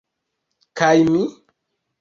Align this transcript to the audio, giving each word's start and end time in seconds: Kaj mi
Kaj 0.81 0.91
mi 1.13 1.23